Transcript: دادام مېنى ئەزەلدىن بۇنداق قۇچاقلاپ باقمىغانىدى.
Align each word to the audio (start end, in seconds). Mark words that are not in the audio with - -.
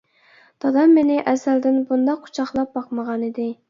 دادام 0.65 0.95
مېنى 1.01 1.19
ئەزەلدىن 1.25 1.79
بۇنداق 1.93 2.27
قۇچاقلاپ 2.27 2.77
باقمىغانىدى. 2.77 3.53